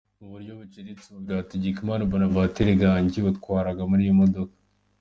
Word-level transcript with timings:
Muburyo 0.21 0.51
buciriritse 0.59 1.05
umubiri 1.07 1.31
wa 1.35 1.41
Hategekimana 1.43 2.09
Bonaventure 2.11 2.71
Gangi 2.81 3.19
watwarwaga 3.25 3.83
muri 3.89 4.01
iyi 4.05 4.17
modoka. 4.21 4.55